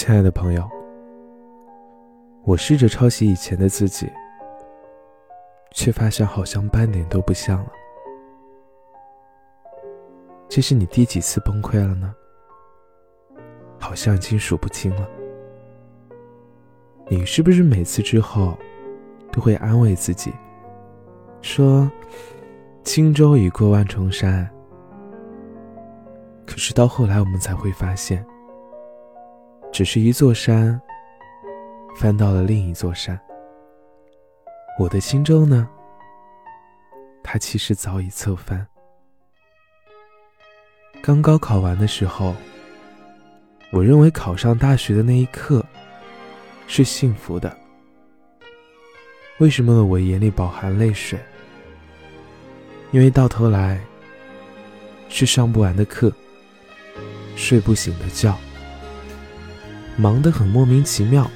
[0.00, 0.62] 亲爱的朋友，
[2.44, 4.08] 我试着抄袭以前的自己，
[5.72, 7.72] 却发现好像半点都不像了。
[10.48, 12.14] 这是你第几次崩溃了呢？
[13.80, 15.04] 好像已经数不清了。
[17.08, 18.56] 你是不是每次之后
[19.32, 20.32] 都会安慰自己，
[21.42, 21.90] 说
[22.84, 24.48] “轻舟已过万重山”？
[26.46, 28.24] 可是到后来，我们才会发现。
[29.78, 30.76] 只是一座山，
[31.94, 33.16] 翻到了另一座山。
[34.76, 35.68] 我的心舟呢？
[37.22, 38.66] 它其实早已侧翻。
[41.00, 42.34] 刚高考完的时候，
[43.70, 45.64] 我认为考上大学的那一刻
[46.66, 47.56] 是幸福的。
[49.38, 51.16] 为什么我眼里饱含泪水？
[52.90, 53.80] 因为到头来
[55.08, 56.12] 是上不完的课，
[57.36, 58.36] 睡不醒的觉。
[60.00, 61.28] 忙得很莫名其妙，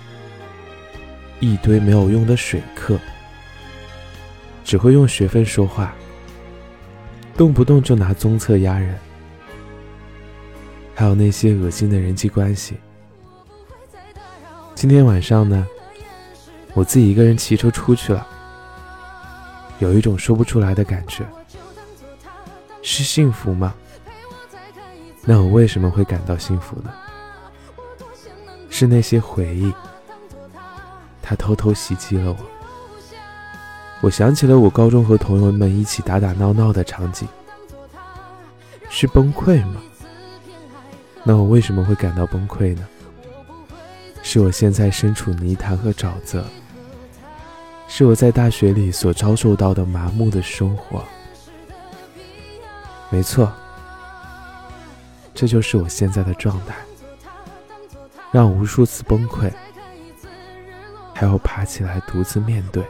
[1.40, 2.96] 一堆没有用的水课，
[4.64, 5.92] 只会用学分说话，
[7.36, 8.96] 动不动就拿综测压人，
[10.94, 12.76] 还有那些恶心的人际关系。
[14.76, 15.66] 今天晚上呢，
[16.72, 18.24] 我自己一个人骑车出去了，
[19.80, 21.24] 有一种说不出来的感觉，
[22.80, 23.74] 是幸福吗？
[25.24, 26.92] 那我为什么会感到幸福呢？
[28.82, 29.72] 是那些回忆，
[31.22, 32.36] 它偷偷袭击了我。
[34.00, 37.28] 我想起了我高中和同学们一起打打闹闹的场景，
[38.90, 39.80] 是崩溃吗？
[41.22, 42.82] 那我为什么会感到崩溃呢？
[44.20, 46.44] 是我现在身处泥潭和沼泽，
[47.86, 51.04] 是我在大学里所遭受到的麻木的生活。
[53.10, 53.48] 没错，
[55.32, 56.74] 这就是我现在的状态。
[58.32, 59.52] 让无数次崩溃，
[61.14, 62.82] 还要爬起来独自面对。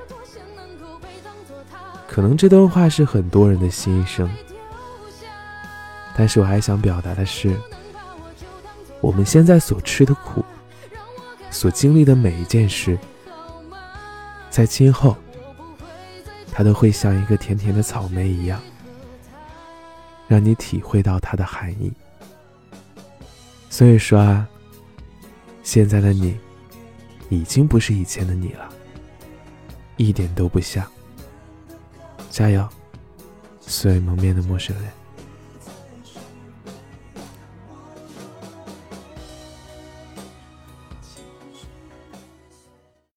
[2.07, 4.31] 可能这段话是很多人的心声，
[6.17, 7.59] 但是我还想表达的是，
[9.01, 10.45] 我们现在所吃的苦，
[11.51, 12.97] 所经历的每一件事，
[14.49, 15.17] 在今后，
[16.53, 18.61] 它都会像一个甜甜的草莓一样，
[20.29, 21.93] 让你体会到它的含义。
[23.69, 24.49] 所以说啊。
[25.63, 26.39] 现在的你，
[27.29, 28.69] 已经不是以前的你了，
[29.97, 30.85] 一点都不像。
[32.31, 32.69] 加油，
[33.61, 35.02] 素未谋面的陌生人。